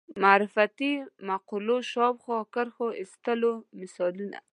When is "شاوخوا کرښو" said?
1.91-2.87